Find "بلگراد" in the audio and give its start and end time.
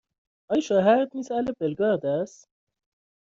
1.59-2.05